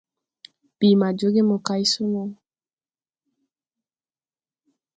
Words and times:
Bii 0.77 0.95
ma 1.01 1.09
joge 1.19 1.41
mo 1.49 1.57
kay 1.67 1.83
so 1.91 2.03
no. 2.13 2.23